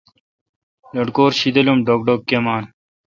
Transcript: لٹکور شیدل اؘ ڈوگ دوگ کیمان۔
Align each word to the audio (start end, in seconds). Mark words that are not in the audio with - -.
لٹکور 0.95 1.31
شیدل 1.39 1.67
اؘ 1.71 1.75
ڈوگ 1.85 2.01
دوگ 2.07 2.21
کیمان۔ 2.29 2.63